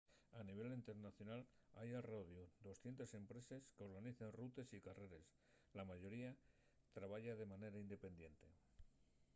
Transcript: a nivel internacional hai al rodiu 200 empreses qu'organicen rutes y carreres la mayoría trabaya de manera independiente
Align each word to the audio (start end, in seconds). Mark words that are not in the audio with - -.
a 0.39 0.41
nivel 0.49 0.71
internacional 0.79 1.41
hai 1.77 1.89
al 1.93 2.07
rodiu 2.13 2.43
200 2.67 3.13
empreses 3.21 3.61
qu'organicen 3.75 4.35
rutes 4.39 4.67
y 4.77 4.83
carreres 4.87 5.27
la 5.77 5.83
mayoría 5.91 6.31
trabaya 6.97 7.33
de 7.37 7.49
manera 7.53 7.77
independiente 7.85 8.47